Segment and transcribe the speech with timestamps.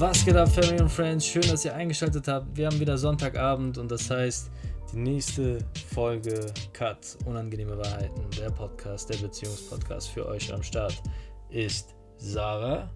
[0.00, 1.26] Was geht ab, Family und Friends?
[1.26, 2.56] Schön, dass ihr eingeschaltet habt.
[2.56, 4.50] Wir haben wieder Sonntagabend und das heißt,
[4.92, 5.58] die nächste
[5.92, 11.02] Folge Cut, Unangenehme Wahrheiten, der Podcast, der Beziehungspodcast für euch am Start
[11.50, 12.88] ist Sarah.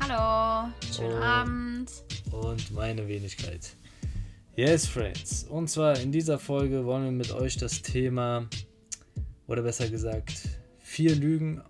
[0.00, 1.90] Hallo, schönen Und- Abend.
[2.30, 3.70] und meine Wenigkeit.
[4.56, 5.44] Yes, Friends.
[5.48, 8.48] Und zwar in dieser Folge wollen wir mit euch das Thema,
[9.48, 10.48] oder besser gesagt,
[10.78, 11.60] vier Lügen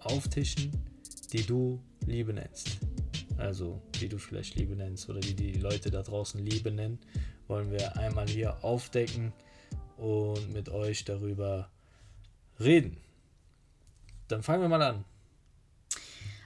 [0.00, 0.72] auftischen,
[1.32, 2.78] die du Liebe nennst.
[3.38, 6.98] Also, wie du vielleicht Liebe nennst oder wie die Leute da draußen Liebe nennen,
[7.48, 9.32] wollen wir einmal hier aufdecken
[9.98, 11.68] und mit euch darüber
[12.58, 12.96] reden.
[14.28, 15.04] Dann fangen wir mal an.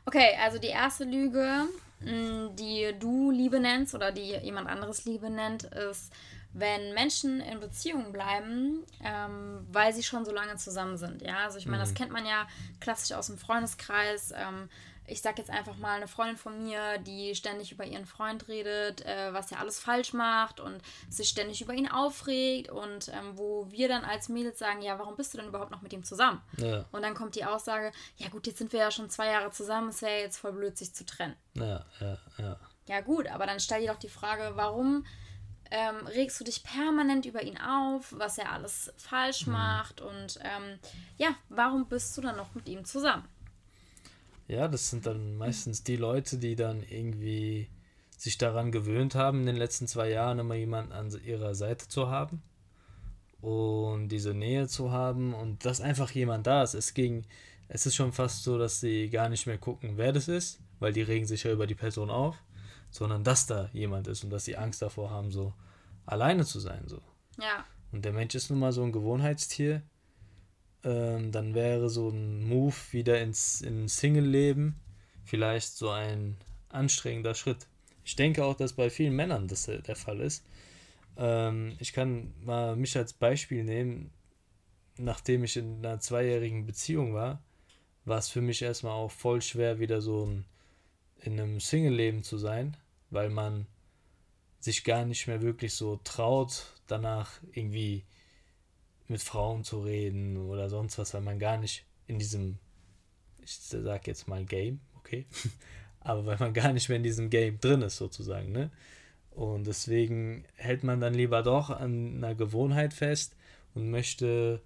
[0.05, 1.67] Okay, also die erste Lüge,
[2.01, 6.12] mh, die du Liebe nennst oder die jemand anderes Liebe nennt, ist,
[6.53, 11.23] wenn Menschen in Beziehung bleiben, ähm, weil sie schon so lange zusammen sind.
[11.23, 12.48] Ja, also ich meine, das kennt man ja
[12.81, 14.33] klassisch aus dem Freundeskreis.
[14.34, 14.69] Ähm,
[15.10, 19.05] ich sag jetzt einfach mal eine Freundin von mir, die ständig über ihren Freund redet,
[19.05, 23.70] äh, was er alles falsch macht und sich ständig über ihn aufregt und ähm, wo
[23.70, 26.41] wir dann als Mädels sagen, ja, warum bist du denn überhaupt noch mit ihm zusammen?
[26.58, 29.50] Ja, Und dann kommt die Aussage, ja gut, jetzt sind wir ja schon zwei Jahre
[29.50, 31.36] zusammen, es wäre jetzt voll blöd, sich zu trennen.
[31.55, 32.56] ja, ja, ja.
[32.86, 35.06] Ja gut, aber dann stell dir doch die Frage, warum
[35.70, 40.80] ähm, regst du dich permanent über ihn auf, was er alles falsch macht und ähm,
[41.17, 43.28] ja, warum bist du dann noch mit ihm zusammen?
[44.51, 47.69] Ja, das sind dann meistens die Leute, die dann irgendwie
[48.17, 52.09] sich daran gewöhnt haben, in den letzten zwei Jahren immer jemanden an ihrer Seite zu
[52.09, 52.42] haben
[53.41, 56.75] und diese Nähe zu haben und dass einfach jemand da ist.
[56.75, 57.27] Es ging,
[57.69, 60.92] es ist schon fast so, dass sie gar nicht mehr gucken, wer das ist, weil
[60.92, 62.42] die regen sich ja über die Person auf,
[62.91, 65.55] sondern dass da jemand ist und dass sie Angst davor haben, so
[66.07, 67.01] alleine zu sein, so.
[67.41, 69.83] Ja, Und der Mensch ist nun mal so ein Gewohnheitstier.
[70.83, 74.81] Ähm, dann wäre so ein Move wieder ins, ins Single-Leben
[75.31, 76.36] vielleicht so ein
[76.69, 77.67] anstrengender Schritt.
[78.05, 80.45] Ich denke auch, dass bei vielen Männern das der der Fall ist.
[81.17, 84.11] Ähm, ich kann mal mich als Beispiel nehmen.
[84.98, 87.42] Nachdem ich in einer zweijährigen Beziehung war,
[88.05, 90.45] war es für mich erstmal auch voll schwer, wieder so ein,
[91.23, 92.77] in einem Single-Leben zu sein,
[93.08, 93.67] weil man
[94.58, 98.05] sich gar nicht mehr wirklich so traut, danach irgendwie
[99.11, 102.59] mit Frauen zu reden oder sonst was, weil man gar nicht in diesem,
[103.43, 105.27] ich sag jetzt mal Game, okay,
[106.01, 108.71] aber weil man gar nicht mehr in diesem Game drin ist sozusagen, ne?
[109.31, 113.37] Und deswegen hält man dann lieber doch an einer Gewohnheit fest
[113.75, 114.61] und möchte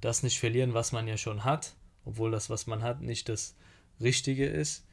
[0.00, 1.74] das nicht verlieren, was man ja schon hat,
[2.04, 3.56] obwohl das, was man hat, nicht das
[4.00, 4.86] Richtige ist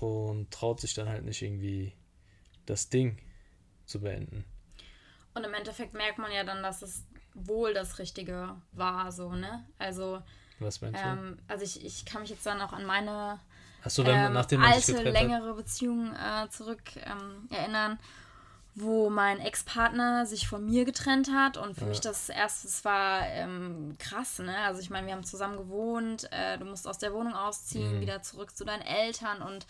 [0.00, 1.92] und traut sich dann halt nicht irgendwie
[2.66, 3.18] das Ding
[3.86, 4.44] zu beenden.
[5.34, 9.64] und im Endeffekt merkt man ja dann, dass es wohl das Richtige war, so, ne?
[9.78, 10.22] Also,
[10.60, 11.08] Was meinst du?
[11.08, 13.40] ähm, also ich, ich kann mich jetzt dann auch an meine
[13.82, 15.12] Achso, wenn, ähm, nachdem alte, getrennt hat.
[15.12, 17.98] längere Beziehung äh, zurück ähm, erinnern,
[18.76, 21.86] wo mein Ex-Partner sich von mir getrennt hat und für Ja.
[21.90, 24.56] mich das erste, war ähm, krass, ne?
[24.58, 28.00] Also ich meine, wir haben zusammen gewohnt, äh, du musst aus der Wohnung ausziehen, Mhm.
[28.00, 29.66] wieder zurück zu deinen Eltern und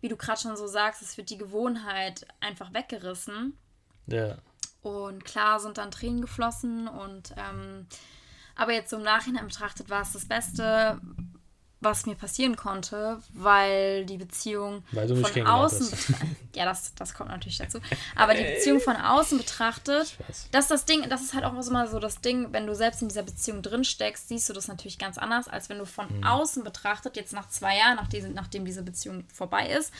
[0.00, 3.56] wie du gerade schon so sagst, es wird die Gewohnheit einfach weggerissen.
[4.06, 4.38] Ja,
[4.82, 7.86] Und klar sind dann Tränen geflossen und ähm,
[8.56, 11.00] aber jetzt so im Nachhinein betrachtet war es das Beste,
[11.80, 15.88] was mir passieren konnte, weil die Beziehung Weil von außen
[16.54, 17.78] ja das, das kommt natürlich dazu,
[18.16, 20.48] aber die Beziehung von außen betrachtet, Spaß.
[20.68, 23.22] das Ding, das ist halt auch immer so das Ding, wenn du selbst in dieser
[23.22, 26.24] Beziehung drin steckst, siehst du das natürlich ganz anders, als wenn du von Mhm.
[26.24, 29.92] außen betrachtet, jetzt nach zwei Jahren, nach nachdem diese Beziehung vorbei ist,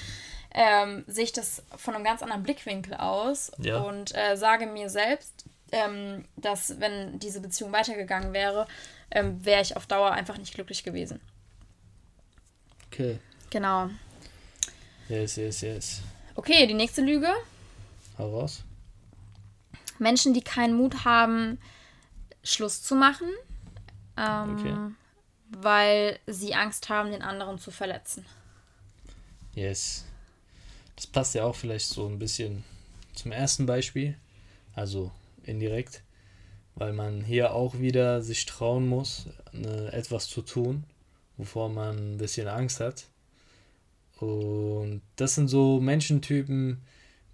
[0.52, 3.78] ähm, sehe ich das von einem ganz anderen Blickwinkel aus Ja.
[3.80, 8.66] und äh, sage mir selbst, ähm, dass wenn diese Beziehung weitergegangen wäre,
[9.12, 11.20] ähm, wäre ich auf Dauer einfach nicht glücklich gewesen.
[12.92, 13.18] Okay.
[13.50, 13.90] Genau.
[15.08, 16.00] Yes, yes, yes.
[16.34, 17.28] Okay, die nächste Lüge.
[18.18, 18.62] Hau raus.
[19.98, 21.58] Menschen, die keinen Mut haben,
[22.42, 23.28] Schluss zu machen,
[24.16, 25.62] ähm, Okay.
[25.62, 28.24] weil sie Angst haben, den anderen zu verletzen.
[29.54, 30.04] Yes.
[30.96, 32.64] Das passt ja auch vielleicht so ein bisschen
[33.14, 34.16] zum ersten Beispiel.
[34.74, 35.10] Also
[35.44, 36.02] indirekt.
[36.76, 40.84] Weil man hier auch wieder sich trauen muss, ne, etwas zu tun,
[41.40, 43.06] wovor man ein bisschen Angst hat.
[44.20, 46.82] Und das sind so Menschentypen,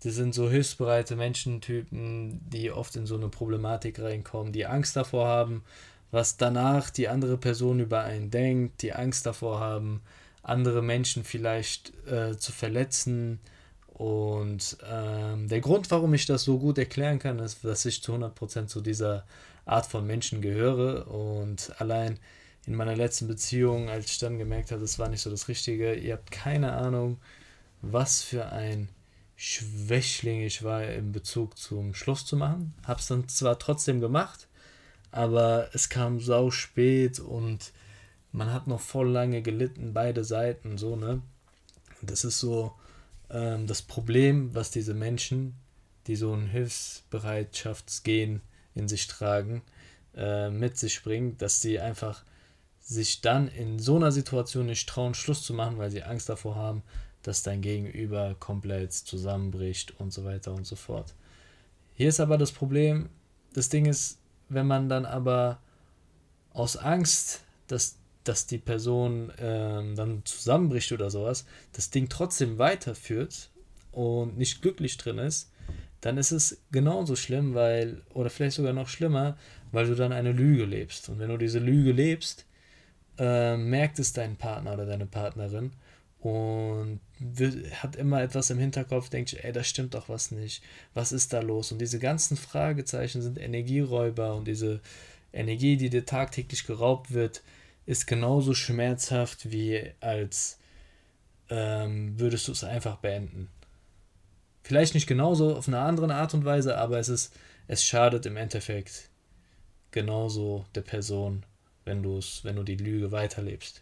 [0.03, 5.27] das sind so hilfsbereite Menschentypen, die oft in so eine Problematik reinkommen, die Angst davor
[5.27, 5.65] haben,
[6.13, 10.03] was danach die andere Person über einen denkt, die Angst davor haben,
[10.43, 13.41] andere Menschen vielleicht äh, zu verletzen.
[13.89, 18.15] Und ähm, der Grund, warum ich das so gut erklären kann, ist, dass ich zu
[18.15, 19.25] 100% zu dieser
[19.65, 21.09] Art von Menschen gehöre.
[21.09, 22.21] Und allein
[22.67, 25.95] in meiner letzten Beziehung, als ich dann gemerkt habe, das war nicht so das Richtige,
[25.95, 27.19] ihr habt keine Ahnung,
[27.81, 28.89] was für ein
[29.37, 32.75] schwächling ich war im Bezug zum Schluss zu machen.
[32.87, 34.49] Hab's dann zwar trotzdem gemacht,
[35.13, 37.73] aber es kam sau spät und
[38.33, 41.23] man hat noch voll lange gelitten, beide Seiten, so, ne?
[42.03, 42.75] Das ist so
[43.31, 45.55] ähm, das Problem, was diese Menschen,
[46.07, 48.43] die so ein Hilfsbereitschaftsgehen
[48.75, 49.63] in sich tragen,
[50.15, 52.25] äh, mit sich bringt, dass sie einfach
[52.87, 56.55] sich dann in so einer Situation nicht trauen, Schluss zu machen, weil sie Angst davor
[56.55, 56.85] haben,
[57.23, 61.15] dass dein Gegenüber komplett zusammenbricht und so weiter und so fort.
[61.95, 63.09] Hier ist aber das Problem,
[63.55, 64.19] das Ding ist,
[64.49, 65.59] wenn man dann aber
[66.53, 73.51] aus Angst, dass, dass die Person ähm, dann zusammenbricht oder sowas, das Ding trotzdem weiterführt
[73.91, 75.51] und nicht glücklich drin ist,
[76.03, 79.37] dann ist es genauso schlimm, weil, oder vielleicht sogar noch schlimmer,
[79.73, 81.09] weil du dann eine Lüge lebst.
[81.09, 82.46] Und wenn du diese Lüge lebst,
[83.19, 85.73] äh, merkt es dein Partner oder deine Partnerin
[86.21, 90.63] und wird, hat immer etwas im Hinterkopf, denkt, ey, da stimmt doch was nicht.
[90.95, 91.73] Was ist da los?
[91.73, 94.81] Und diese ganzen Fragezeichen sind Energieräuber und diese
[95.33, 97.43] Energie, die dir tagtäglich geraubt wird,
[97.85, 100.59] ist genauso schmerzhaft wie als
[101.49, 103.49] ähm, würdest du es einfach beenden.
[104.63, 107.33] Vielleicht nicht genauso auf eine andere Art und Weise, aber es ist,
[107.69, 109.11] es schadet im Endeffekt
[109.93, 111.45] genauso der Person,
[111.87, 113.81] wenn du es, wenn du die Lüge weiterlebst.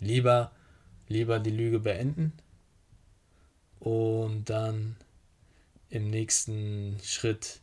[0.00, 0.52] Lieber
[1.12, 2.32] lieber die Lüge beenden
[3.78, 4.96] und dann
[5.90, 7.60] im nächsten Schritt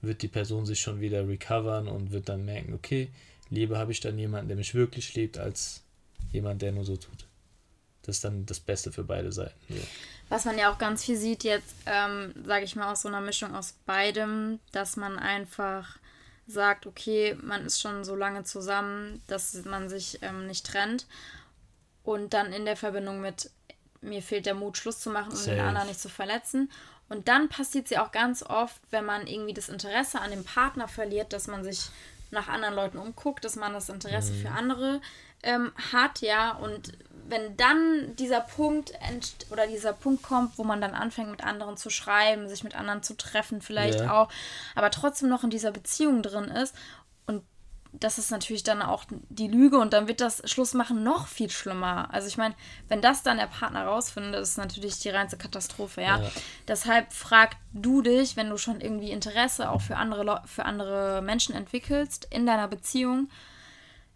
[0.00, 3.10] wird die Person sich schon wieder recovern und wird dann merken, okay,
[3.50, 5.82] lieber habe ich dann jemanden, der mich wirklich liebt, als
[6.30, 7.26] jemand, der nur so tut.
[8.02, 9.58] Das ist dann das Beste für beide Seiten.
[9.68, 9.82] Ja.
[10.28, 13.20] Was man ja auch ganz viel sieht jetzt, ähm, sage ich mal, aus so einer
[13.20, 15.98] Mischung aus beidem, dass man einfach
[16.48, 21.06] sagt, okay, man ist schon so lange zusammen, dass man sich ähm, nicht trennt
[22.02, 23.50] und dann in der Verbindung mit
[24.00, 25.56] mir fehlt der Mut, Schluss zu machen, um Safe.
[25.56, 26.70] den anderen nicht zu verletzen.
[27.08, 30.88] Und dann passiert sie auch ganz oft, wenn man irgendwie das Interesse an dem Partner
[30.88, 31.90] verliert, dass man sich
[32.30, 34.40] nach anderen Leuten umguckt, dass man das Interesse mhm.
[34.40, 35.00] für andere
[35.42, 36.52] ähm, hat, ja.
[36.52, 36.92] Und
[37.28, 38.92] wenn dann dieser Punkt
[39.50, 43.02] oder dieser Punkt kommt, wo man dann anfängt, mit anderen zu schreiben, sich mit anderen
[43.02, 44.12] zu treffen, vielleicht yeah.
[44.12, 44.28] auch,
[44.74, 46.74] aber trotzdem noch in dieser Beziehung drin ist
[47.26, 47.42] und
[47.92, 52.08] das ist natürlich dann auch die Lüge und dann wird das Schlussmachen noch viel schlimmer.
[52.12, 52.54] Also ich meine,
[52.88, 56.18] wenn das dann der Partner rausfindet, ist natürlich die reinste Katastrophe, ja?
[56.20, 56.30] ja.
[56.66, 61.54] Deshalb frag du dich, wenn du schon irgendwie Interesse auch für andere, für andere Menschen
[61.54, 63.30] entwickelst in deiner Beziehung,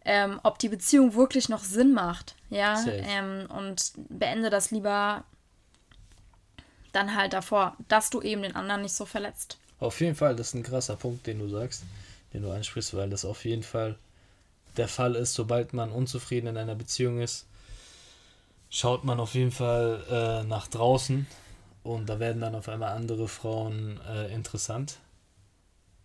[0.04, 2.82] ähm, ob die Beziehung wirklich noch Sinn macht, ja?
[2.86, 5.24] Ähm, und beende das lieber
[6.92, 9.58] dann halt davor, dass du eben den anderen nicht so verletzt.
[9.80, 11.84] Auf jeden Fall, das ist ein krasser Punkt, den du sagst
[12.32, 13.96] den du ansprichst, weil das auf jeden Fall
[14.76, 17.46] der Fall ist, sobald man unzufrieden in einer Beziehung ist,
[18.70, 21.26] schaut man auf jeden Fall äh, nach draußen
[21.82, 24.98] und da werden dann auf einmal andere Frauen äh, interessant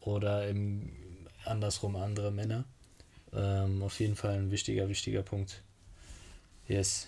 [0.01, 2.65] oder eben andersrum andere Männer.
[3.33, 5.61] Ähm, auf jeden Fall ein wichtiger, wichtiger Punkt.
[6.67, 7.07] Yes.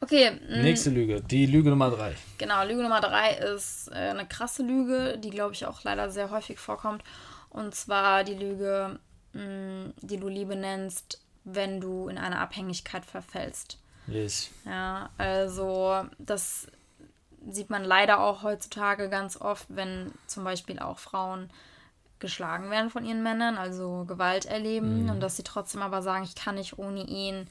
[0.00, 0.30] Okay.
[0.30, 0.62] Mm.
[0.62, 2.14] Nächste Lüge, die Lüge Nummer drei.
[2.38, 6.30] Genau, Lüge Nummer drei ist äh, eine krasse Lüge, die glaube ich auch leider sehr
[6.30, 7.04] häufig vorkommt.
[7.50, 8.98] Und zwar die Lüge,
[9.34, 13.78] mm, die du Liebe nennst, wenn du in eine Abhängigkeit verfällst.
[14.06, 14.50] Yes.
[14.64, 16.68] Ja, also das
[17.48, 21.50] sieht man leider auch heutzutage ganz oft, wenn zum Beispiel auch Frauen
[22.20, 25.10] geschlagen werden von ihren Männern, also Gewalt erleben mhm.
[25.10, 27.48] und dass sie trotzdem aber sagen, ich kann nicht ohne ihn.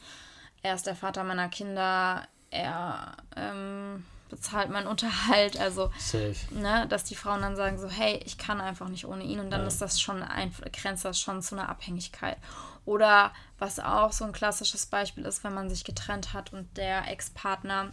[0.62, 2.28] Er ist der Vater meiner Kinder.
[2.52, 5.60] Er ähm, bezahlt meinen Unterhalt.
[5.60, 6.36] Also, Safe.
[6.52, 9.40] Ne, dass die Frauen dann sagen so, hey, ich kann einfach nicht ohne ihn.
[9.40, 9.68] Und dann ja.
[9.68, 12.38] ist das schon ein, grenzt das schon zu einer Abhängigkeit.
[12.86, 17.08] Oder was auch so ein klassisches Beispiel ist, wenn man sich getrennt hat und der
[17.10, 17.92] Ex-Partner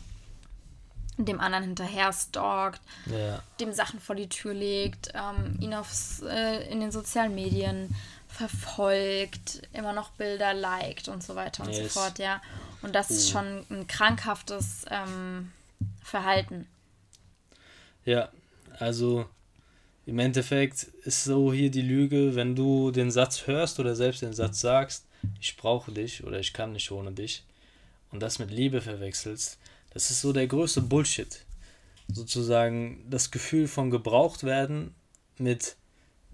[1.25, 3.42] dem anderen hinterher stalkt, ja.
[3.61, 7.94] dem Sachen vor die Tür legt, ähm, ihn aufs, äh, in den sozialen Medien
[8.28, 11.94] verfolgt, immer noch Bilder liked und so weiter und yes.
[11.94, 12.42] so fort, ja.
[12.82, 13.14] Und das uh.
[13.14, 15.52] ist schon ein krankhaftes ähm,
[16.02, 16.66] Verhalten.
[18.04, 18.28] Ja,
[18.78, 19.26] also
[20.04, 24.35] im Endeffekt ist so hier die Lüge, wenn du den Satz hörst oder selbst den
[24.35, 25.06] Satz sagst,
[25.40, 27.42] ich brauche dich oder ich kann nicht ohne dich
[28.12, 29.58] und das mit Liebe verwechselst,
[29.97, 31.43] das ist so der größte Bullshit.
[32.12, 34.95] Sozusagen das Gefühl von gebraucht werden
[35.38, 35.76] mit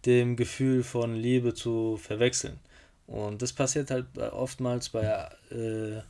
[0.04, 2.59] dem Gefühl von Liebe zu verwechseln.
[3.07, 5.04] Und das passiert halt oftmals bei
[5.52, 6.00] äh,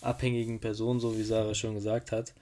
[0.00, 2.32] abhängigen Personen, so wie Sarah schon gesagt hat.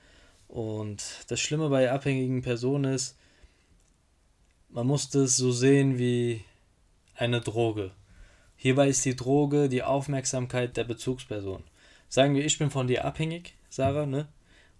[0.46, 3.16] Und das Schlimme bei abhängigen Personen ist,
[4.68, 6.44] man muss das so sehen wie
[7.16, 7.90] eine Droge.
[8.54, 11.64] Hierbei ist die Droge die Aufmerksamkeit der Bezugsperson.
[12.08, 14.28] Sagen wir, ich bin von dir abhängig, Sarah, ne?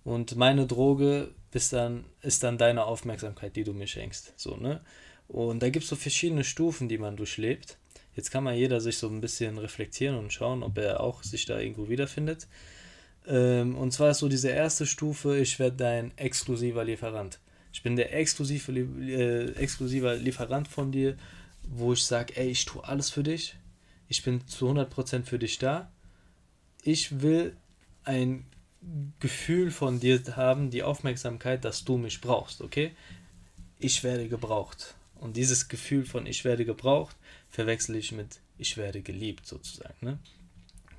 [0.04, 4.32] Und meine Droge ist dann, ist dann deine Aufmerksamkeit, die du mir schenkst.
[4.36, 4.80] So, ne?
[5.28, 7.78] Und da gibt es so verschiedene Stufen, die man durchlebt.
[8.14, 11.46] Jetzt kann mal jeder sich so ein bisschen reflektieren und schauen, ob er auch sich
[11.46, 12.48] da irgendwo wiederfindet.
[13.26, 17.38] Ähm, und zwar ist so diese erste Stufe, ich werde dein exklusiver Lieferant.
[17.72, 21.16] Ich bin der exklusive, äh, exklusiver Lieferant von dir,
[21.62, 23.56] wo ich sage, ey, ich tue alles für dich.
[24.08, 25.90] Ich bin zu 100% für dich da.
[26.82, 27.56] Ich will
[28.04, 28.44] ein
[29.20, 32.92] Gefühl von dir haben, die Aufmerksamkeit, dass du mich brauchst, okay?
[33.78, 34.94] Ich werde gebraucht.
[35.14, 37.16] Und dieses Gefühl von ich werde gebraucht
[37.48, 39.94] verwechsel ich mit ich werde geliebt sozusagen.
[40.00, 40.18] Ne?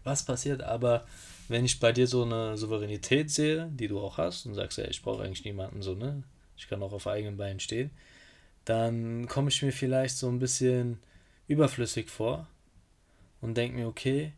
[0.03, 1.05] Was passiert aber,
[1.47, 4.85] wenn ich bei dir so eine Souveränität sehe, die du auch hast und sagst, ja,
[4.85, 6.23] ich brauche eigentlich niemanden so, ne?
[6.57, 7.89] Ich kann auch auf eigenen Beinen stehen,
[8.65, 10.99] dann komme ich mir vielleicht so ein bisschen
[11.47, 12.47] überflüssig vor
[13.41, 14.33] und denke mir, okay,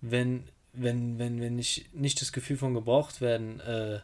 [0.00, 4.00] wenn, wenn, wenn, wenn ich nicht das Gefühl von gebraucht werden äh,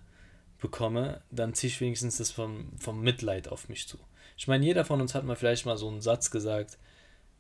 [0.59, 3.99] bekomme, dann ziehe ich wenigstens das vom, vom Mitleid auf mich zu.
[4.37, 6.79] Ich meine, jeder von uns hat mal vielleicht mal so einen Satz gesagt,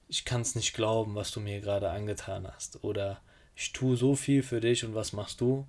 [0.09, 2.85] ich kann es nicht glauben, was du mir gerade angetan hast.
[2.85, 3.21] Oder
[3.57, 5.66] ich tue so viel für dich und was machst du?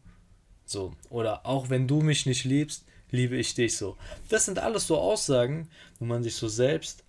[0.66, 0.94] So.
[1.10, 3.98] Oder auch wenn du mich nicht liebst, liebe ich dich so.
[4.30, 5.70] Das sind alles so Aussagen,
[6.00, 7.04] wo man sich so selbst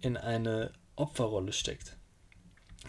[0.00, 1.97] in eine Opferrolle steckt.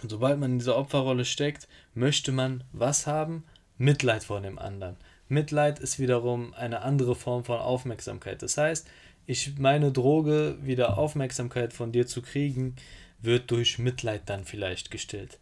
[0.01, 3.43] Und sobald man in dieser Opferrolle steckt, möchte man was haben?
[3.77, 4.97] Mitleid vor dem anderen.
[5.27, 8.41] Mitleid ist wiederum eine andere Form von Aufmerksamkeit.
[8.41, 8.87] Das heißt,
[9.25, 12.75] ich meine Droge, wieder Aufmerksamkeit von dir zu kriegen,
[13.21, 15.37] wird durch Mitleid dann vielleicht gestillt.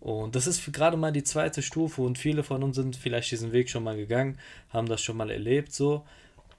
[0.00, 3.52] Und das ist gerade mal die zweite Stufe und viele von uns sind vielleicht diesen
[3.52, 4.38] Weg schon mal gegangen,
[4.70, 6.04] haben das schon mal erlebt so.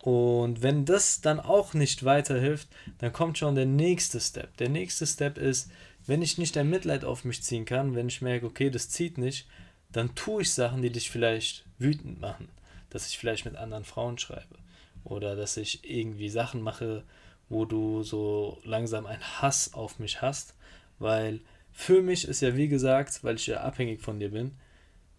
[0.01, 4.55] Und wenn das dann auch nicht weiterhilft, dann kommt schon der nächste Step.
[4.57, 5.69] Der nächste Step ist,
[6.09, 9.19] wenn ich nicht ein Mitleid auf mich ziehen kann, wenn ich merke, okay, das zieht
[9.19, 9.47] nicht,
[9.91, 12.49] dann tue ich Sachen, die dich vielleicht wütend machen.
[12.89, 14.55] Dass ich vielleicht mit anderen Frauen schreibe
[15.03, 17.03] oder dass ich irgendwie Sachen mache,
[17.47, 20.55] wo du so langsam einen Hass auf mich hast,
[20.97, 24.57] weil für mich ist ja wie gesagt, weil ich ja abhängig von dir bin,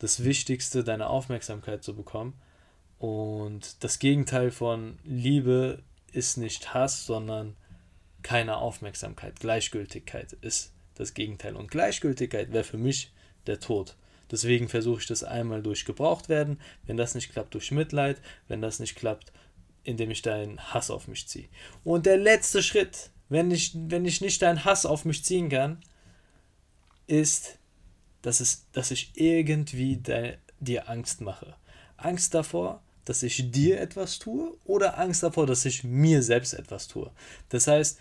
[0.01, 2.35] das Wichtigste, deine Aufmerksamkeit zu bekommen.
[2.99, 7.57] Und das Gegenteil von Liebe ist nicht Hass, sondern
[8.23, 9.39] keine Aufmerksamkeit.
[9.39, 11.57] Gleichgültigkeit ist das Gegenteil.
[11.57, 13.13] Und Gleichgültigkeit wäre für mich
[13.47, 13.97] der Tod.
[14.31, 16.61] Deswegen versuche ich das einmal durch gebraucht werden.
[16.87, 18.21] Wenn das nicht klappt, durch Mitleid.
[18.47, 19.33] Wenn das nicht klappt,
[19.83, 21.49] indem ich deinen Hass auf mich ziehe.
[21.85, 25.83] Und der letzte Schritt, wenn ich, wenn ich nicht deinen Hass auf mich ziehen kann,
[27.07, 27.59] ist,
[28.23, 31.57] dass, es, dass ich irgendwie de, dir Angst mache.
[31.97, 36.87] Angst davor, dass ich dir etwas tue oder Angst davor, dass ich mir selbst etwas
[36.87, 37.11] tue.
[37.49, 37.99] Das heißt,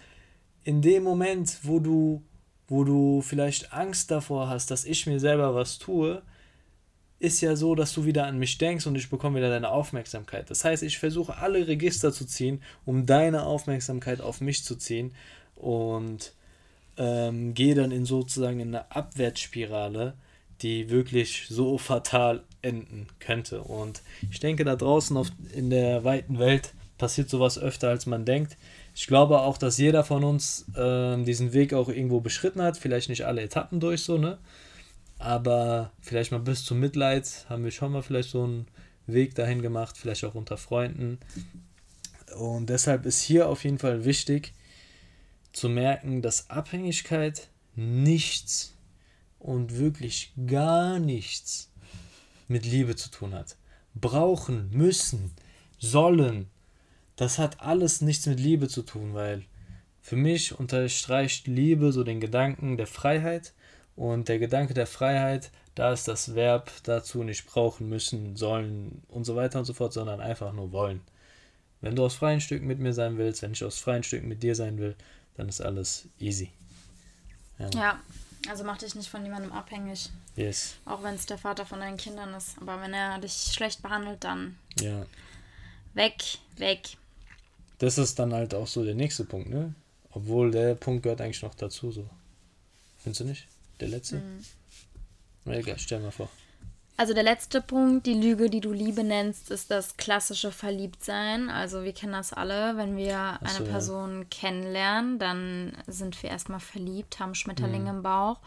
[0.63, 2.21] in dem Moment, wo du,
[2.69, 6.21] wo du vielleicht Angst davor hast, dass ich mir selber was tue,
[7.19, 10.49] ist ja so, dass du wieder an mich denkst und ich bekomme wieder deine Aufmerksamkeit.
[10.49, 15.11] Das heißt, ich versuche alle Register zu ziehen, um deine Aufmerksamkeit auf mich zu ziehen
[15.55, 16.33] und
[16.97, 20.13] ähm, gehe dann in sozusagen in eine Abwärtsspirale,
[20.61, 23.61] die wirklich so fatal enden könnte.
[23.63, 28.25] Und ich denke, da draußen auf, in der weiten Welt passiert sowas öfter, als man
[28.25, 28.57] denkt.
[28.99, 33.07] Ich glaube auch, dass jeder von uns äh, diesen Weg auch irgendwo beschritten hat, vielleicht
[33.07, 34.39] nicht alle Etappen durch so, ne?
[35.17, 38.67] Aber vielleicht mal bis zum Mitleid haben wir schon mal vielleicht so einen
[39.07, 41.17] Weg dahin gemacht, vielleicht auch unter Freunden.
[42.37, 44.51] Und deshalb ist hier auf jeden Fall wichtig
[45.53, 48.73] zu merken, dass Abhängigkeit nichts
[49.39, 51.71] und wirklich gar nichts
[52.49, 53.55] mit Liebe zu tun hat.
[53.95, 55.31] Brauchen, müssen,
[55.77, 56.49] sollen,
[57.19, 59.43] das hat alles nichts mit Liebe zu tun, weil
[60.01, 63.51] für mich unterstreicht Liebe so den Gedanken der Freiheit
[63.97, 69.25] und der Gedanke der Freiheit, da ist das Verb dazu nicht brauchen, müssen, sollen und
[69.25, 71.01] so weiter und so fort, sondern einfach nur wollen.
[71.81, 74.41] Wenn du aus freien Stücken mit mir sein willst, wenn ich aus freien Stücken mit
[74.41, 74.95] dir sein will,
[75.35, 76.53] dann ist alles easy.
[77.57, 77.99] Ja, ja
[78.47, 80.09] also mach dich nicht von jemandem abhängig.
[80.37, 80.75] Yes.
[80.85, 82.57] Auch wenn es der Vater von deinen Kindern ist.
[82.61, 85.05] Aber wenn er dich schlecht behandelt, dann ja.
[85.93, 86.23] weg,
[86.55, 86.97] weg.
[87.79, 89.73] Das ist dann halt auch so der nächste Punkt, ne?
[90.11, 92.05] Obwohl der Punkt gehört eigentlich noch dazu, so.
[92.97, 93.47] Findest du nicht?
[93.79, 94.17] Der letzte?
[94.17, 94.45] Mhm.
[95.45, 96.29] Na egal, stell mal vor.
[96.97, 101.49] Also der letzte Punkt, die Lüge, die du Liebe nennst, ist das klassische Verliebtsein.
[101.49, 104.27] Also wir kennen das alle, wenn wir so, eine Person ja.
[104.29, 107.97] kennenlernen, dann sind wir erstmal verliebt, haben Schmetterlinge mhm.
[107.99, 108.39] im Bauch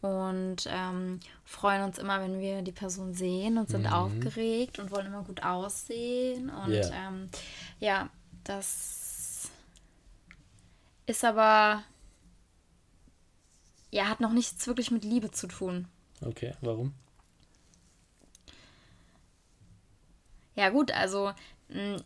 [0.00, 3.92] und ähm, freuen uns immer, wenn wir die Person sehen und sind mhm.
[3.92, 6.48] aufgeregt und wollen immer gut aussehen.
[6.48, 7.08] Und yeah.
[7.08, 7.28] ähm,
[7.80, 8.08] ja,
[8.44, 9.50] das
[11.06, 11.82] ist aber
[13.90, 15.88] ja, hat noch nichts wirklich mit Liebe zu tun.
[16.24, 16.94] Okay, warum?
[20.54, 21.32] Ja, gut, also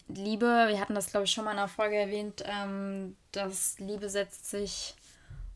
[0.08, 4.08] Liebe, wir hatten das, glaube ich, schon mal in einer Folge erwähnt, ähm, dass Liebe
[4.08, 4.94] setzt sich,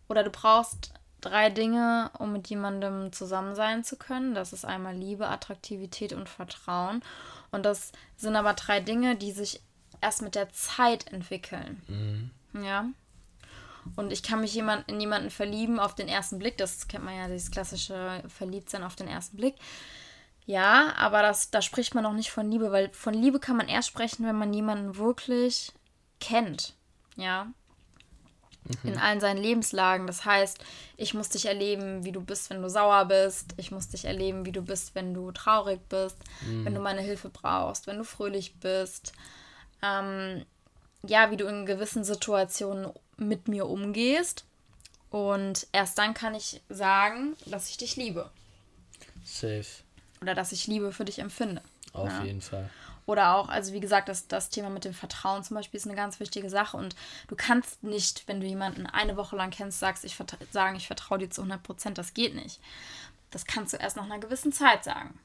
[0.09, 4.35] oder du brauchst drei Dinge, um mit jemandem zusammen sein zu können.
[4.35, 7.03] Das ist einmal Liebe, Attraktivität und Vertrauen.
[7.51, 9.61] Und das sind aber drei Dinge, die sich
[10.01, 11.83] erst mit der Zeit entwickeln.
[11.89, 12.65] Mhm.
[12.65, 12.87] Ja.
[13.97, 16.59] Und ich kann mich jemand, in jemanden verlieben auf den ersten Blick.
[16.59, 19.55] Das kennt man ja, dieses klassische Verliebtsein auf den ersten Blick.
[20.47, 23.69] Ja, aber das, da spricht man noch nicht von Liebe, weil von Liebe kann man
[23.69, 25.73] erst sprechen, wenn man jemanden wirklich
[26.21, 26.75] kennt.
[27.17, 27.49] Ja.
[28.65, 28.93] Mhm.
[28.93, 30.07] In allen seinen Lebenslagen.
[30.07, 30.59] Das heißt,
[30.97, 33.55] ich muss dich erleben, wie du bist, wenn du sauer bist.
[33.57, 36.65] Ich muss dich erleben, wie du bist, wenn du traurig bist, mhm.
[36.65, 39.13] wenn du meine Hilfe brauchst, wenn du fröhlich bist.
[39.83, 40.45] Ähm,
[41.03, 44.45] ja, wie du in gewissen Situationen mit mir umgehst.
[45.11, 48.31] Und erst dann kann ich sagen, dass ich dich liebe.
[49.25, 49.65] Safe.
[50.21, 51.63] Oder dass ich Liebe für dich empfinde.
[51.93, 52.25] Auf ja.
[52.25, 52.69] jeden Fall.
[53.07, 55.97] Oder auch, also wie gesagt, das, das Thema mit dem Vertrauen zum Beispiel ist eine
[55.97, 56.77] ganz wichtige Sache.
[56.77, 56.95] Und
[57.29, 60.17] du kannst nicht, wenn du jemanden eine Woche lang kennst, sagst, ich
[60.51, 61.97] sagen, ich vertraue dir zu 100 Prozent.
[61.97, 62.61] Das geht nicht.
[63.31, 65.19] Das kannst du erst nach einer gewissen Zeit sagen.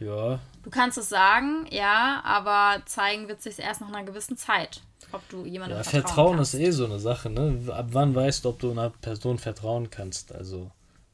[0.00, 0.40] Ja.
[0.62, 4.82] Du kannst es sagen, ja, aber zeigen wird sich erst nach einer gewissen Zeit,
[5.12, 6.54] ob du jemandem ja, vertrauen Vertrauen kannst.
[6.54, 7.60] ist eh so eine Sache, ne?
[7.72, 10.34] Ab wann weißt du, ob du einer Person vertrauen kannst?
[10.34, 10.70] Also,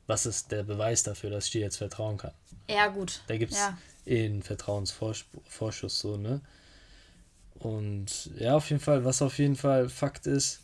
[0.07, 2.33] was ist der Beweis dafür, dass ich dir jetzt vertrauen kann?
[2.69, 3.23] Ja, gut.
[3.27, 3.77] Da gibt es ja.
[4.07, 6.41] eh einen Vertrauensvorschuss, so, ne?
[7.55, 10.63] Und ja, auf jeden Fall, was auf jeden Fall Fakt ist,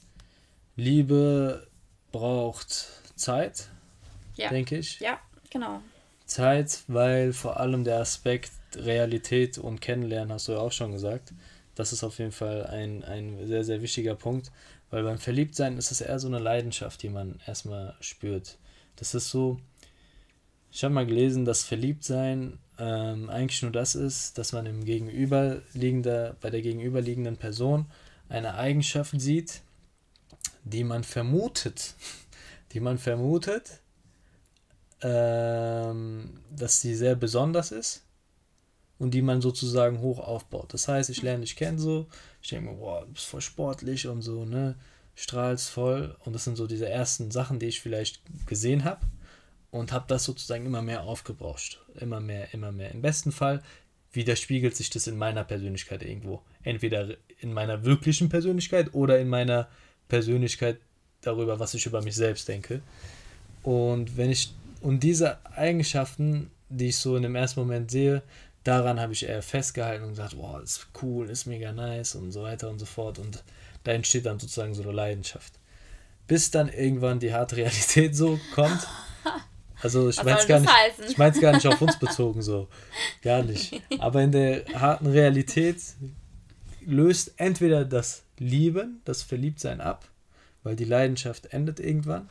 [0.76, 1.66] Liebe
[2.10, 3.68] braucht Zeit,
[4.36, 4.48] ja.
[4.48, 5.00] denke ich.
[5.00, 5.18] Ja,
[5.50, 5.82] genau.
[6.26, 11.32] Zeit, weil vor allem der Aspekt Realität und Kennenlernen, hast du ja auch schon gesagt,
[11.74, 14.50] das ist auf jeden Fall ein, ein sehr, sehr wichtiger Punkt,
[14.90, 18.58] weil beim Verliebtsein ist es eher so eine Leidenschaft, die man erstmal spürt.
[18.96, 19.58] Das ist so,
[20.70, 26.36] ich habe mal gelesen, dass Verliebtsein ähm, eigentlich nur das ist, dass man im gegenüberliegender,
[26.40, 27.86] bei der gegenüberliegenden Person
[28.28, 29.62] eine Eigenschaft sieht,
[30.64, 31.94] die man vermutet,
[32.72, 33.80] die man vermutet,
[35.02, 38.02] ähm, dass sie sehr besonders ist
[38.98, 40.72] und die man sozusagen hoch aufbaut.
[40.72, 42.06] Das heißt, ich lerne dich kennen so,
[42.42, 44.76] ich denke mir, boah, du bist voll sportlich und so, ne,
[45.14, 49.00] strahlst voll und das sind so diese ersten Sachen, die ich vielleicht gesehen habe
[49.70, 52.92] und habe das sozusagen immer mehr aufgebauscht, immer mehr, immer mehr.
[52.92, 53.62] Im besten Fall
[54.12, 59.68] widerspiegelt sich das in meiner Persönlichkeit irgendwo, entweder in meiner wirklichen Persönlichkeit oder in meiner
[60.08, 60.78] Persönlichkeit
[61.20, 62.80] darüber, was ich über mich selbst denke.
[63.62, 64.54] Und wenn ich
[64.86, 68.22] und diese Eigenschaften, die ich so in dem ersten Moment sehe,
[68.62, 72.44] daran habe ich eher festgehalten und gesagt, wow, ist cool, ist mega nice und so
[72.44, 73.18] weiter und so fort.
[73.18, 73.42] Und
[73.82, 75.54] da entsteht dann sozusagen so eine Leidenschaft.
[76.28, 78.86] Bis dann irgendwann die harte Realität so kommt.
[79.82, 82.68] Also ich meine es gar, nicht, gar nicht auf uns bezogen so.
[83.22, 83.82] Gar nicht.
[83.98, 85.82] Aber in der harten Realität
[86.86, 90.08] löst entweder das Lieben, das Verliebtsein ab,
[90.62, 92.30] weil die Leidenschaft endet irgendwann.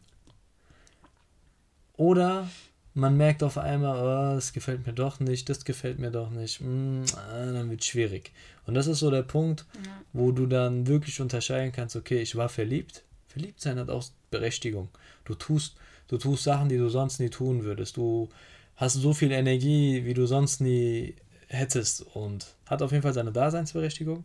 [1.97, 2.47] Oder
[2.93, 6.61] man merkt auf einmal, oh, das gefällt mir doch nicht, das gefällt mir doch nicht,
[6.61, 8.31] mm, ah, dann wird es schwierig.
[8.65, 9.91] Und das ist so der Punkt, ja.
[10.13, 13.03] wo du dann wirklich unterscheiden kannst, okay, ich war verliebt.
[13.27, 14.87] Verliebt sein hat auch Berechtigung.
[15.25, 15.75] Du tust,
[16.07, 17.97] du tust Sachen, die du sonst nie tun würdest.
[17.97, 18.29] Du
[18.77, 21.15] hast so viel Energie, wie du sonst nie
[21.47, 24.23] hättest und hat auf jeden Fall seine Daseinsberechtigung.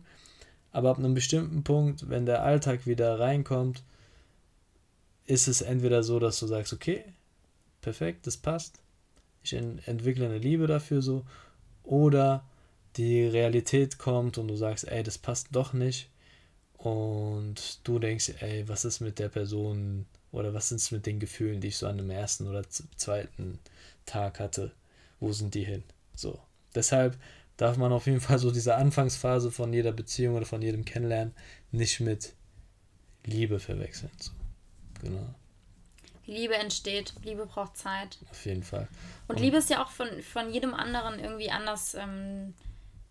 [0.71, 3.83] Aber ab einem bestimmten Punkt, wenn der Alltag wieder reinkommt,
[5.25, 7.03] ist es entweder so, dass du sagst, okay,
[7.81, 8.79] perfekt, das passt.
[9.43, 11.25] Ich entwickle eine Liebe dafür so.
[11.83, 12.45] Oder
[12.97, 16.09] die Realität kommt und du sagst, ey, das passt doch nicht.
[16.77, 21.61] Und du denkst, ey, was ist mit der Person oder was ist mit den Gefühlen,
[21.61, 23.59] die ich so an dem ersten oder zweiten
[24.05, 24.71] Tag hatte?
[25.19, 25.83] Wo sind die hin?
[26.15, 26.39] So.
[26.73, 27.17] Deshalb
[27.57, 31.35] darf man auf jeden Fall so diese Anfangsphase von jeder Beziehung oder von jedem Kennenlernen
[31.71, 32.33] nicht mit
[33.25, 34.11] Liebe verwechseln.
[34.19, 34.31] So.
[35.01, 35.35] Genau.
[36.31, 38.17] Liebe entsteht, Liebe braucht Zeit.
[38.29, 38.87] Auf jeden Fall.
[39.27, 42.53] Und, Und Liebe ist ja auch von, von jedem anderen irgendwie anders ähm,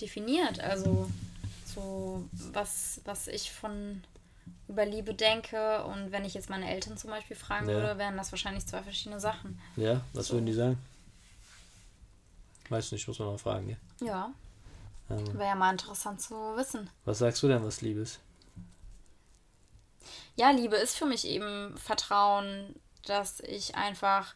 [0.00, 0.59] definiert.
[0.61, 1.09] Also
[1.66, 4.02] so was, was ich von
[4.68, 7.74] über Liebe denke und wenn ich jetzt meine Eltern zum Beispiel fragen ja.
[7.74, 9.61] würde, wären das wahrscheinlich zwei verschiedene Sachen.
[9.76, 10.35] Ja, was so.
[10.35, 10.78] würden die sagen?
[12.70, 14.06] Weiß nicht, muss man mal fragen, ja?
[14.06, 14.33] Ja.
[15.11, 16.88] Ähm, Wäre ja mal interessant zu wissen.
[17.04, 18.20] Was sagst du denn, was Liebe ist?
[20.37, 24.34] Ja, Liebe ist für mich eben Vertrauen, dass ich einfach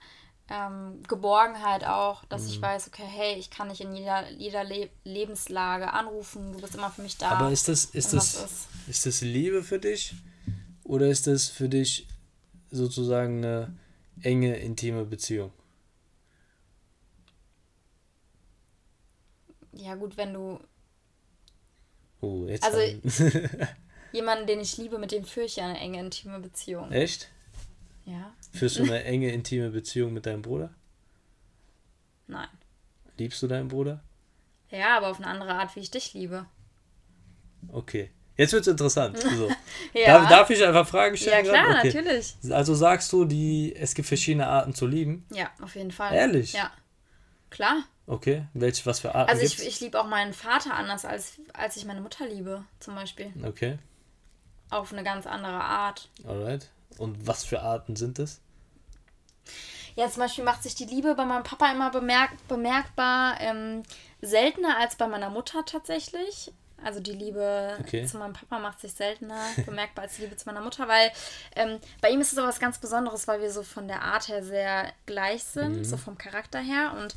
[0.50, 2.48] ähm, Geborgenheit auch, dass mhm.
[2.48, 6.74] ich weiß, okay, hey, ich kann dich in jeder, jeder Le Lebenslage anrufen, du bist
[6.74, 7.30] immer für mich da.
[7.30, 8.68] Aber ist das, ist das, ist.
[8.88, 10.14] ist das Liebe für dich?
[10.84, 12.06] Oder ist das für dich
[12.70, 13.74] sozusagen eine
[14.22, 15.50] enge, intime Beziehung?
[19.72, 20.60] Ja, gut, wenn du.
[22.20, 22.64] Oh, jetzt.
[22.64, 22.78] Also,
[24.12, 26.92] Jemanden, den ich liebe, mit dem führe ich ja eine enge, intime Beziehung.
[26.92, 27.30] Echt?
[28.04, 28.32] Ja?
[28.52, 30.70] Führst du eine enge, intime Beziehung mit deinem Bruder?
[32.26, 32.48] Nein.
[33.16, 34.02] Liebst du deinen Bruder?
[34.70, 36.46] Ja, aber auf eine andere Art, wie ich dich liebe.
[37.68, 38.10] Okay.
[38.36, 39.18] Jetzt wird's interessant.
[39.36, 39.50] So.
[39.92, 40.18] Ja.
[40.18, 41.44] darf, darf ich einfach Fragen Ja, stellen?
[41.44, 41.86] klar, gerade?
[41.86, 42.34] natürlich.
[42.50, 45.24] Also sagst du, die, es gibt verschiedene Arten zu lieben?
[45.30, 46.12] Ja, auf jeden Fall.
[46.12, 46.52] Ehrlich?
[46.52, 46.72] Ja.
[47.50, 47.84] Klar.
[48.06, 48.46] Okay.
[48.52, 51.84] Welche, was für Arten Also ich, ich liebe auch meinen Vater anders, als, als ich
[51.84, 53.32] meine Mutter liebe, zum Beispiel.
[53.44, 53.78] Okay.
[54.70, 56.10] Auf eine ganz andere Art.
[56.24, 56.68] Alright.
[56.98, 58.40] Und was für Arten sind es?
[59.96, 63.84] Ja, zum Beispiel macht sich die Liebe bei meinem Papa immer bemerk bemerkbar ähm,
[64.20, 66.52] seltener als bei meiner Mutter tatsächlich.
[66.84, 68.06] Also die Liebe Okay.
[68.06, 71.10] zu meinem Papa macht sich seltener bemerkbar als die Liebe zu meiner Mutter, weil
[71.56, 74.28] ähm, bei ihm ist es aber was ganz Besonderes, weil wir so von der Art
[74.28, 75.84] her sehr gleich sind, Mhm.
[75.84, 76.92] so vom Charakter her.
[76.98, 77.14] Und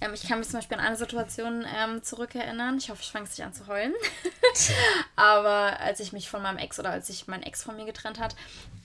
[0.00, 2.78] ähm, ich kann mich zum Beispiel an eine Situation ähm, zurückerinnern.
[2.78, 3.92] Ich hoffe, ich fange es nicht an zu heulen.
[5.16, 8.18] Aber als ich mich von meinem Ex oder als sich mein Ex von mir getrennt
[8.18, 8.34] hat,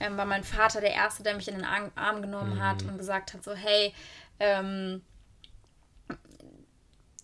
[0.00, 2.90] ähm, war mein Vater der Erste, der mich in den Arm, genommen hat Mhm.
[2.90, 3.94] und gesagt hat, so, hey,
[4.40, 5.02] ähm,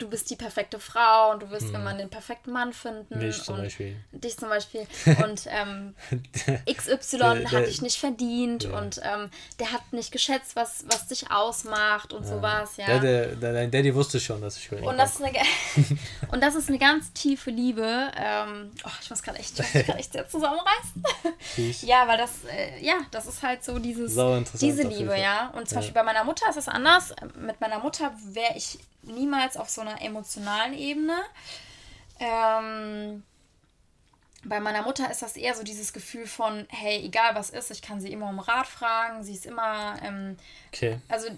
[0.01, 3.19] du bist die perfekte Frau und du wirst immer den perfekten Mann finden.
[3.19, 3.97] Mich zum und Beispiel.
[4.13, 4.87] Dich zum Beispiel.
[5.25, 5.95] Und ähm,
[6.73, 8.79] XY Der- hat dich nicht verdient Ja.
[8.79, 12.87] und ähm, der hat nicht geschätzt, was, was dich ausmacht und sowas, ja.
[12.87, 15.39] Der, der, der, dein Daddy wusste schon, dass ich ihn Und das, ist eine,
[16.33, 18.11] und das ist eine ganz tiefe Liebe.
[18.17, 21.03] Ähm, oh, ich muss gerade echt, ich muss gerade echt sehr zusammenreißen.
[21.83, 24.15] Ja, weil das, äh, ja, das ist halt so dieses,
[24.61, 25.49] diese Liebe, ja.
[25.57, 25.81] Und zum Ja.
[25.81, 27.15] Beispiel bei meiner Mutter ist es anders.
[27.39, 31.20] Mit meiner Mutter wäre ich niemals auf so einer emotionalen Ebene.
[32.18, 33.22] Ähm,
[34.44, 37.83] bei meiner Mutter ist das eher so dieses Gefühl von, hey, egal was ist, ich
[37.83, 39.22] kann sie immer um Rat fragen.
[39.22, 40.37] Sie ist immer, ähm,
[40.72, 40.98] Okay.
[41.09, 41.29] also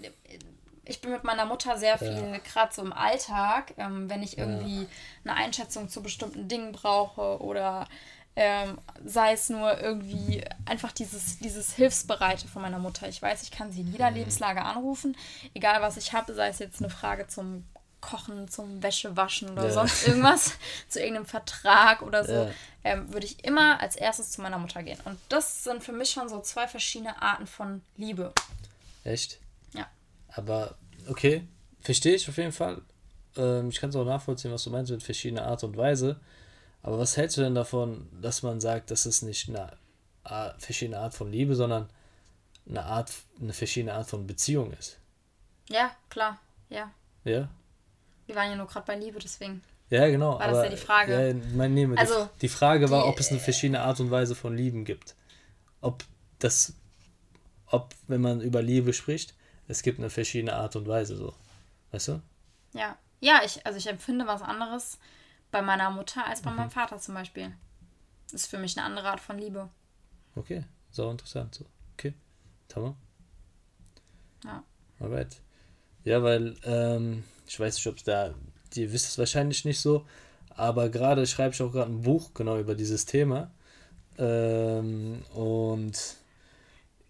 [0.85, 4.87] ich bin mit meiner Mutter sehr viel, gerade so im Alltag, ähm, wenn ich irgendwie
[5.23, 7.87] eine Einschätzung zu bestimmten Dingen brauche oder
[8.35, 13.07] ähm, sei es nur irgendwie einfach dieses, dieses Hilfsbereite von meiner Mutter.
[13.07, 14.17] Ich weiß, ich kann sie in jeder Mhm.
[14.17, 15.15] Lebenslage anrufen,
[15.53, 17.63] egal was ich habe, sei es jetzt eine Frage zum
[18.03, 19.71] Kochen, zum Wäschewaschen oder Ja.
[19.71, 20.53] sonst irgendwas,
[20.89, 22.49] zu irgendeinem Vertrag oder so, Ja.
[22.83, 24.99] ähm, würde ich immer als erstes zu meiner Mutter gehen.
[25.05, 28.33] Und das sind für mich schon so zwei verschiedene Arten von Liebe.
[29.03, 29.39] Echt?
[29.73, 29.87] Ja.
[30.29, 30.75] Aber,
[31.07, 31.47] okay,
[31.81, 32.81] verstehe ich auf jeden Fall.
[33.35, 36.19] Ähm, ich kann es auch nachvollziehen, was du meinst mit verschiedener Art und Weise.
[36.81, 39.71] Aber was hältst du denn davon, dass man sagt, das ist nicht eine
[40.23, 41.89] Art, verschiedene Art von Liebe, sondern
[42.69, 43.11] eine Art,
[43.41, 44.97] eine verschiedene Art von Beziehung ist?
[45.69, 46.39] Ja, klar,
[46.69, 46.91] ja.
[47.23, 47.47] Ja?
[48.27, 49.63] Wir waren ja nur gerade bei Liebe, deswegen.
[49.89, 50.39] Ja, genau.
[50.39, 51.27] War das aber, ja die Frage?
[51.29, 54.11] Ja, mein, nee, Also, die, die Frage war, die- ob es eine verschiedene Art und
[54.11, 55.15] Weise von Lieben gibt.
[55.81, 56.03] Ob
[56.39, 56.73] das,
[57.67, 59.35] ob, wenn man über Liebe spricht,
[59.67, 61.33] es gibt eine verschiedene Art und Weise so.
[61.91, 62.21] Weißt du?
[62.73, 62.97] Ja.
[63.19, 64.97] Ja, ich, also ich empfinde was anderes
[65.51, 66.57] bei meiner Mutter als bei Mhm.
[66.57, 67.53] meinem Vater zum Beispiel.
[68.25, 69.69] Das ist für mich eine andere Art von Liebe.
[70.35, 71.53] Okay, so interessant.
[71.55, 71.65] So.
[71.93, 72.13] Okay,
[72.67, 72.95] Tamam.
[74.43, 74.63] Ja.
[74.99, 75.37] Alright.
[76.03, 78.33] Ja, weil, ähm, ich weiß nicht, ob es da,
[78.75, 80.05] ihr wisst es wahrscheinlich nicht so,
[80.49, 83.51] aber gerade schreibe ich auch gerade ein Buch genau über dieses Thema.
[84.17, 85.93] Ähm, und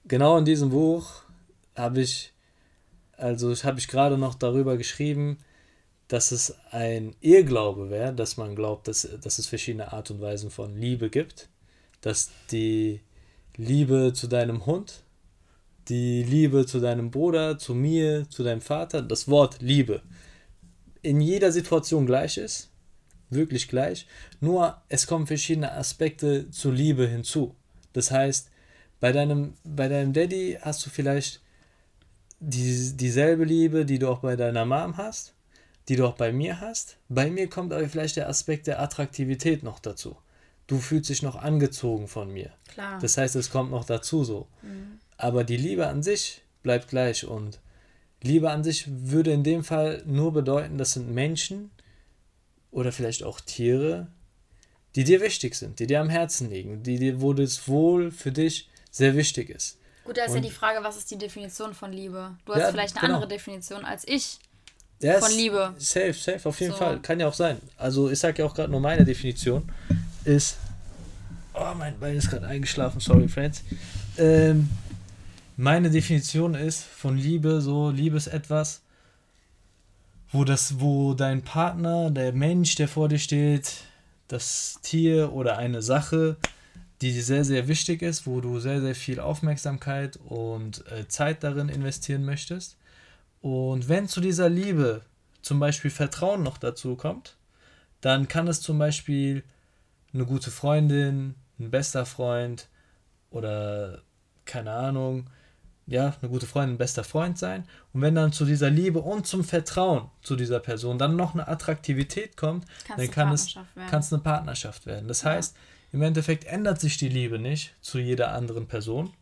[0.06, 1.24] genau in diesem Buch
[1.76, 2.34] habe ich,
[3.18, 5.38] also habe ich gerade noch darüber geschrieben,
[6.08, 10.52] dass es ein Irrglaube wäre, dass man glaubt, dass, dass es verschiedene Art und Weisen
[10.52, 11.50] von Liebe gibt.
[12.02, 13.02] Dass die
[13.56, 15.04] Liebe zu deinem Hund,
[15.90, 20.02] die Liebe zu deinem Bruder, zu mir, zu deinem Vater, das Wort Liebe
[21.04, 22.72] in jeder Situation gleich ist,
[23.30, 24.08] wirklich gleich,
[24.40, 27.56] nur es kommen verschiedene Aspekte zur Liebe hinzu.
[27.92, 28.50] Das heißt,
[29.00, 31.42] bei deinem, bei deinem Daddy hast du vielleicht
[32.40, 35.34] die, dieselbe Liebe, die du auch bei deiner Mom hast,
[35.90, 36.98] die du auch bei mir hast.
[37.10, 40.16] Bei mir kommt aber vielleicht der Aspekt der Attraktivität noch dazu.
[40.68, 42.52] Du fühlst dich noch angezogen von mir.
[42.70, 43.00] Klar.
[43.02, 44.48] Das heißt, es kommt noch dazu so.
[45.18, 47.60] Aber die Liebe an sich bleibt gleich und
[48.22, 51.72] Liebe an sich würde in dem Fall nur bedeuten, das sind Menschen
[52.72, 54.08] oder vielleicht auch Tiere,
[54.96, 58.32] die dir wichtig sind, die dir am Herzen liegen, die dir, wo das Wohl für
[58.32, 59.78] dich sehr wichtig ist.
[60.06, 62.38] Gut, da ist ja Und- die Frage, was ist die Definition von Liebe?
[62.46, 63.14] Du hast Ja, vielleicht eine genau.
[63.16, 64.40] andere Definition als ich.
[65.02, 65.74] Ja, Von Liebe.
[65.80, 66.78] Safe, safe, auf jeden So.
[66.78, 67.02] Fall.
[67.02, 67.58] Kann ja auch sein.
[67.76, 69.70] Also ich sage ja auch gerade nur meine Definition
[70.24, 70.56] ist.
[71.54, 73.64] Oh, mein Bein ist gerade eingeschlafen, sorry, Friends.
[74.18, 74.70] Ähm,
[75.56, 78.82] meine Definition ist von Liebe, so Liebe ist etwas,
[80.32, 83.84] wo das, wo dein Partner, der Mensch, der vor dir steht,
[84.28, 86.38] das Tier oder eine Sache,
[87.02, 91.44] die dir sehr, sehr wichtig ist, wo du sehr, sehr viel Aufmerksamkeit und äh, Zeit
[91.44, 92.78] darin investieren möchtest.
[93.42, 95.02] Und wenn zu dieser Liebe
[95.42, 97.36] zum Beispiel Vertrauen noch dazu kommt,
[98.02, 99.44] dann kann es zum Beispiel
[100.14, 102.70] eine gute Freundin, ein bester Freund
[103.30, 104.02] oder
[104.46, 105.28] keine Ahnung,
[105.86, 107.68] ja, eine gute Freundin, ein bester Freund sein.
[107.94, 111.48] Und wenn dann zu dieser Liebe und zum Vertrauen zu dieser Person dann noch eine
[111.48, 113.56] Attraktivität kommt, Kannst dann kann es
[113.90, 115.08] kann es eine Partnerschaft werden.
[115.08, 115.32] Das ja.
[115.32, 115.56] heißt,
[115.92, 119.14] im Endeffekt ändert sich die Liebe nicht zu jeder anderen Person.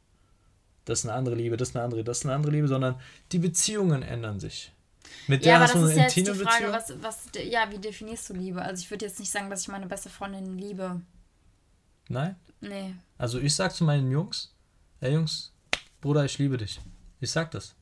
[0.85, 2.95] Das ist eine andere Liebe, das ist eine andere, das ist eine andere Liebe, sondern
[3.31, 4.71] die Beziehungen ändern sich.
[5.27, 8.33] Mit der ja, hast du eine intime ja Frage, was, was, ja, wie definierst du
[8.33, 8.61] Liebe?
[8.61, 11.01] Also ich würde jetzt nicht sagen, dass ich meine beste Freundin liebe.
[12.07, 12.35] Nein?
[12.61, 12.95] Nee.
[13.17, 14.53] Also ich sag zu meinen Jungs,
[14.99, 15.50] ey Jungs,
[16.01, 16.81] Bruder, ich liebe dich.
[17.19, 17.75] Ich sag das.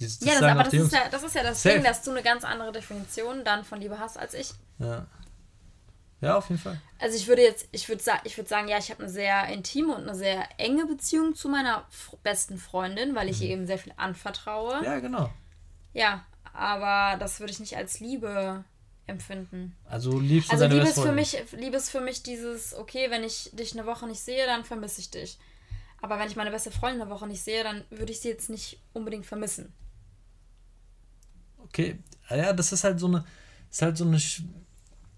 [0.00, 1.74] Das, das ja, das, aber das ist ja, das ist ja das Safe.
[1.76, 4.52] Ding, dass du eine ganz andere Definition dann von Liebe hast als ich.
[4.78, 5.06] Ja.
[6.20, 6.80] Ja, auf jeden Fall.
[6.98, 9.94] Also ich würde jetzt, ich würde ich würde sagen, ja, ich habe eine sehr intime
[9.94, 11.86] und eine sehr enge Beziehung zu meiner
[12.22, 13.42] besten Freundin, weil ich mhm.
[13.42, 14.84] ihr eben sehr viel anvertraue.
[14.84, 15.30] Ja, genau.
[15.94, 18.64] Ja, aber das würde ich nicht als Liebe
[19.06, 19.76] empfinden.
[19.88, 23.10] Also liebst du also deine Liebe ist für mich, Liebe ist für mich dieses, okay,
[23.10, 25.38] wenn ich dich eine Woche nicht sehe, dann vermisse ich dich.
[26.02, 28.50] Aber wenn ich meine beste Freundin eine Woche nicht sehe, dann würde ich sie jetzt
[28.50, 29.72] nicht unbedingt vermissen.
[31.58, 33.24] Okay, ah ja, das ist halt so eine,
[33.70, 34.20] ist halt so eine,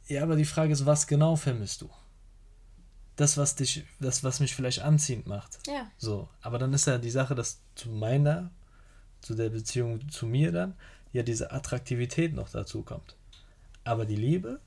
[0.09, 1.90] ja, aber die Frage ist, was genau vermisst du?
[3.16, 5.59] Das, was dich, das, was mich vielleicht anziehend macht.
[5.66, 5.90] Ja.
[5.97, 8.51] So, aber dann ist ja die Sache, dass zu meiner
[9.23, 10.75] zu der Beziehung zu mir dann,
[11.12, 13.16] ja diese Attraktivität noch dazu kommt.
[13.85, 14.61] Aber die Liebe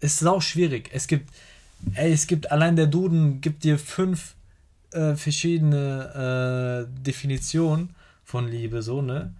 [0.00, 0.90] ist auch schwierig.
[0.92, 1.34] Es gibt,
[1.94, 4.34] ey, es gibt, allein der Duden gibt dir fünf
[4.92, 9.34] äh, verschiedene äh, Definitionen von Liebe, so, ne?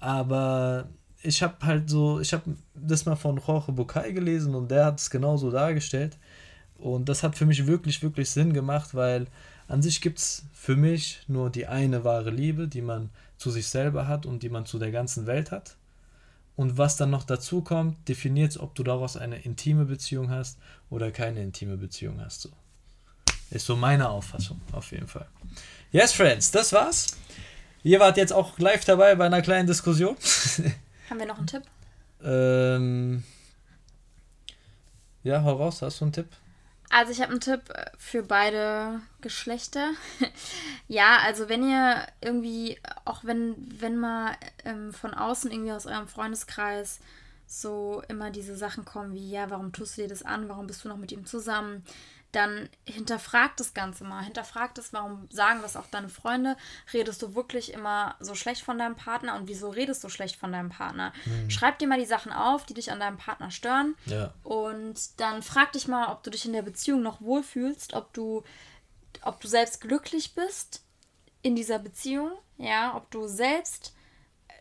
[0.00, 0.88] Aber
[1.22, 5.00] ich habe halt so, ich habe das mal von Jorge Bucay gelesen und der hat
[5.00, 6.18] es genauso dargestellt.
[6.78, 9.26] Und das hat für mich wirklich, wirklich Sinn gemacht, weil
[9.68, 13.66] an sich gibt es für mich nur die eine wahre Liebe, die man zu sich
[13.66, 15.76] selber hat und die man zu der ganzen Welt hat.
[16.56, 21.10] Und was dann noch dazu kommt, definiert, ob du daraus eine intime Beziehung hast oder
[21.10, 22.40] keine intime Beziehung hast.
[22.40, 22.48] So.
[23.50, 25.26] Ist so meine Auffassung, auf jeden Fall.
[25.92, 27.16] Yes, Friends, das war's.
[27.82, 30.16] Ihr wart jetzt auch live dabei bei einer kleinen Diskussion.
[31.10, 31.62] Haben wir noch einen Tipp?
[32.24, 33.22] ähm,
[35.22, 36.28] ja, hau raus, hast du einen Tipp?
[36.90, 39.90] Also ich habe einen Tipp äh, für beide Geschlechter.
[40.88, 46.08] ja, also wenn ihr irgendwie, auch wenn, wenn mal ähm, von außen irgendwie aus eurem
[46.08, 47.00] Freundeskreis
[47.46, 50.84] so immer diese Sachen kommen wie, ja, warum tust du dir das an, warum bist
[50.84, 51.84] du noch mit ihm zusammen?
[52.36, 54.22] Dann hinterfrag das Ganze mal.
[54.22, 56.56] Hinterfrag das, warum sagen das auch deine Freunde?
[56.92, 60.52] Redest du wirklich immer so schlecht von deinem Partner und wieso redest du schlecht von
[60.52, 61.14] deinem Partner?
[61.24, 61.50] Mhm.
[61.50, 63.94] Schreib dir mal die Sachen auf, die dich an deinem Partner stören.
[64.04, 64.34] Ja.
[64.42, 68.44] Und dann frag dich mal, ob du dich in der Beziehung noch wohlfühlst, ob du,
[69.22, 70.84] ob du selbst glücklich bist
[71.40, 73.94] in dieser Beziehung, ja, ob du selbst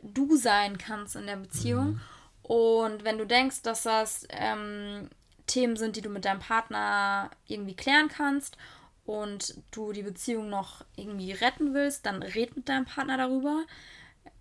[0.02, 1.88] du sein kannst in der Beziehung.
[1.88, 2.02] Mhm.
[2.44, 5.10] Und wenn du denkst, dass das ähm,
[5.48, 8.58] Themen sind, die du mit deinem Partner irgendwie klären kannst
[9.06, 13.64] und du die Beziehung noch irgendwie retten willst, dann red mit deinem Partner darüber,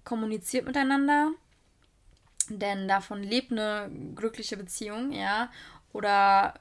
[0.05, 1.33] kommuniziert miteinander,
[2.49, 5.51] denn davon lebt eine glückliche Beziehung, ja.
[5.93, 6.55] Oder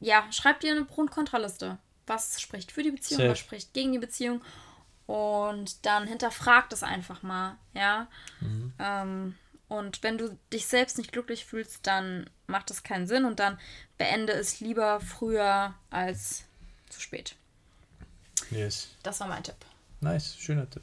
[0.00, 1.78] ja, schreib dir eine Pro- und Kontraliste.
[2.06, 3.30] Was spricht für die Beziehung, Safe.
[3.30, 4.40] was spricht gegen die Beziehung
[5.06, 8.06] und dann hinterfrag das einfach mal, ja.
[8.40, 8.72] Mhm.
[8.78, 9.34] Ähm,
[9.68, 13.58] und wenn du dich selbst nicht glücklich fühlst, dann macht das keinen Sinn und dann
[13.98, 16.44] beende es lieber früher als
[16.88, 17.34] zu spät.
[18.50, 18.88] Yes.
[19.02, 19.56] Das war mein Tipp.
[20.00, 20.82] Nice, schöner Tipp.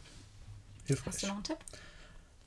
[0.85, 1.13] Hilfreich.
[1.13, 1.57] Hast du noch einen Tipp?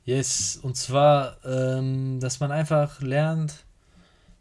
[0.05, 3.65] Yes, und zwar, ähm, dass man einfach lernt,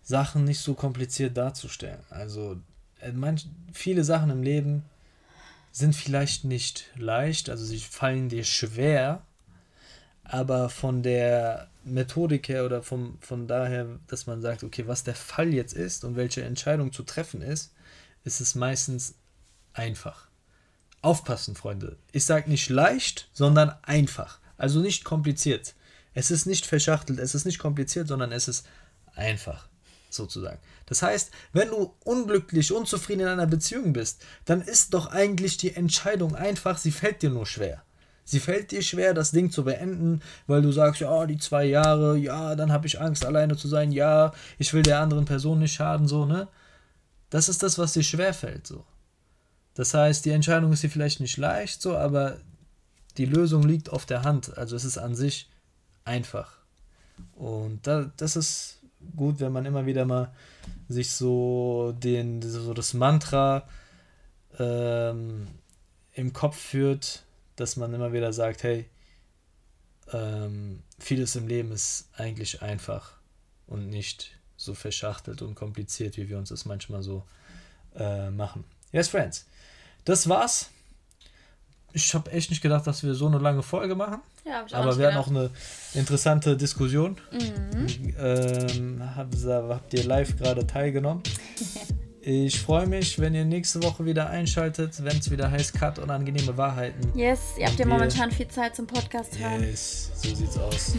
[0.03, 1.99] Sachen nicht so kompliziert darzustellen.
[2.11, 2.61] Also,
[3.01, 4.85] äh, manch, viele Sachen im Leben
[5.73, 9.23] sind vielleicht nicht leicht, also sie fallen dir schwer,
[10.23, 15.15] aber von der Methodik her oder vom, von daher, dass man sagt, okay, was der
[15.15, 17.73] Fall jetzt ist und welche Entscheidung zu treffen ist,
[18.25, 19.15] ist es meistens
[19.73, 20.29] einfach.
[21.01, 21.97] Aufpassen, Freunde.
[22.13, 24.41] Ich sage nicht leicht, sondern einfach.
[24.57, 25.75] Also nicht kompliziert.
[26.15, 28.67] Es ist nicht verschachtelt, es ist nicht kompliziert, sondern es ist
[29.15, 29.69] einfach,
[30.11, 30.59] sozusagen.
[30.87, 35.75] Das heißt, wenn du unglücklich, unzufrieden in einer Beziehung bist, dann ist doch eigentlich die
[35.75, 37.85] Entscheidung einfach, sie fällt dir nur schwer.
[38.27, 42.19] Sie fällt dir schwer, das Ding zu beenden, weil du sagst, ja, die zwei Jahre,
[42.19, 45.75] ja, dann habe ich Angst, alleine zu sein, ja, ich will der anderen Person nicht
[45.75, 46.49] schaden, so, ne?
[47.31, 48.85] Das ist das, was dir schwer fällt, so.
[49.75, 52.39] Das heißt, die Entscheidung ist dir vielleicht nicht leicht, so, aber
[53.17, 54.59] die Lösung liegt auf der Hand.
[54.59, 55.49] Also es ist an sich
[56.05, 56.59] einfach.
[57.37, 58.81] Und da, das ist
[59.15, 60.33] gut, wenn man immer wieder mal
[60.89, 63.69] sich so den, so das Mantra
[64.59, 65.47] ähm,
[66.13, 67.26] im Kopf führt,
[67.57, 68.87] dass man immer wieder sagt, hey,
[70.13, 73.17] ähm, vieles im Leben ist eigentlich einfach.
[73.67, 77.25] und nicht so verschachtelt und kompliziert, wie wir uns das manchmal so
[77.97, 78.65] äh, machen.
[78.93, 79.47] Yes, Friends.
[80.05, 80.71] Das war's.
[81.93, 84.21] Ich habe echt nicht gedacht, dass wir so eine lange Folge machen.
[84.45, 85.51] Ja, hab ich auch Aber wir hatten auch eine
[85.95, 87.19] interessante Diskussion.
[87.33, 88.15] Mhm.
[88.19, 91.23] Ähm, habt, habt ihr live gerade teilgenommen?
[92.29, 96.57] Ich freue mich, wenn ihr nächste Woche wieder einschaltet, wenn es wieder heißt Cut unangenehme
[96.57, 97.17] Wahrheiten.
[97.17, 99.63] Yes, ihr habt Und ja momentan viel Zeit zum Podcast hören.
[99.63, 100.95] Yes, so sieht's aus.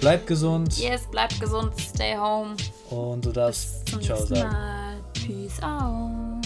[0.00, 2.56] Bleibt gesund Yes, bleibt gesund, stay home.
[2.90, 4.52] und du darfst Zum Ciao sagen.
[4.52, 4.96] Mal.
[5.14, 6.44] Peace out.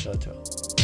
[0.00, 0.81] Ciao, ciao.